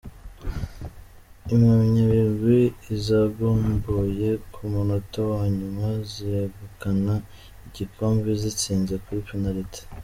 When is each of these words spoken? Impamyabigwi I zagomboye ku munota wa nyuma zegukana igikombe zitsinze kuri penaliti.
Impamyabigwi 1.53 2.61
I 2.93 2.95
zagomboye 3.05 4.29
ku 4.53 4.61
munota 4.71 5.19
wa 5.31 5.41
nyuma 5.57 5.87
zegukana 6.11 7.13
igikombe 7.67 8.29
zitsinze 8.41 8.95
kuri 9.03 9.21
penaliti. 9.29 9.81